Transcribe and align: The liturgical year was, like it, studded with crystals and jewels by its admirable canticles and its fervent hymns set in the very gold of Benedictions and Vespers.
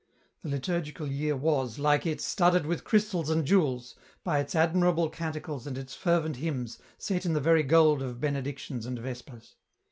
The 0.41 0.49
liturgical 0.49 1.05
year 1.07 1.37
was, 1.37 1.77
like 1.77 2.07
it, 2.07 2.19
studded 2.19 2.65
with 2.65 2.83
crystals 2.83 3.29
and 3.29 3.45
jewels 3.45 3.93
by 4.23 4.39
its 4.39 4.55
admirable 4.55 5.11
canticles 5.11 5.67
and 5.67 5.77
its 5.77 5.93
fervent 5.93 6.37
hymns 6.37 6.79
set 6.97 7.23
in 7.23 7.33
the 7.33 7.39
very 7.39 7.61
gold 7.61 8.01
of 8.01 8.19
Benedictions 8.19 8.87
and 8.87 8.97
Vespers. 8.97 9.57